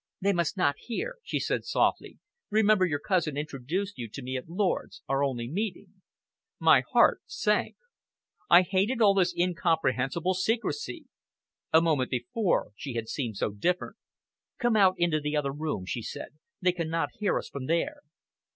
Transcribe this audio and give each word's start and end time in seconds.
"They 0.19 0.33
must 0.33 0.57
not 0.57 0.79
hear," 0.79 1.17
she 1.21 1.39
said 1.39 1.63
softly. 1.63 2.17
"Remember 2.49 2.85
your 2.87 2.97
cousin 2.99 3.37
introduced 3.37 3.99
you 3.99 4.09
to 4.09 4.23
me 4.23 4.35
at 4.35 4.49
Lord's 4.49 5.03
our 5.07 5.23
only 5.23 5.47
meeting." 5.47 6.01
My 6.57 6.81
heart 6.91 7.21
sank. 7.27 7.75
I 8.49 8.63
hated 8.63 8.99
all 8.99 9.13
this 9.13 9.31
incomprehensible 9.37 10.33
secrecy; 10.33 11.05
a 11.71 11.83
moment 11.83 12.09
before 12.09 12.71
she 12.75 12.95
had 12.95 13.09
seemed 13.09 13.37
so 13.37 13.51
different. 13.51 13.95
"Come 14.57 14.75
out 14.75 14.95
into 14.97 15.19
the 15.21 15.37
other 15.37 15.51
room," 15.53 15.85
she 15.85 16.01
said. 16.01 16.29
"They 16.59 16.71
cannot 16.71 17.11
hear 17.19 17.37
us 17.37 17.47
from 17.47 17.67
there." 17.67 18.01